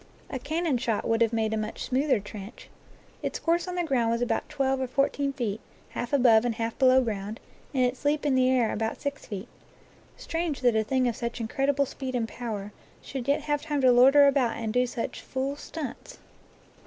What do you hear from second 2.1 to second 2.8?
trench.